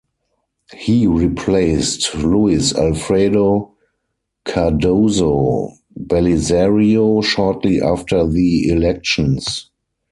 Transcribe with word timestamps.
He 0.73 1.05
replaced 1.05 2.15
Luis 2.15 2.73
Alfredo 2.73 3.75
Cardozo 4.45 5.73
Belizario 5.95 7.21
shortly 7.23 7.79
after 7.79 8.25
the 8.25 8.67
elections. 8.69 9.69